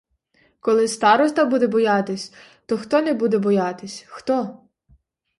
[0.59, 2.33] Коли староста буде боятись,
[2.65, 4.59] то хто не буде боятись, хто?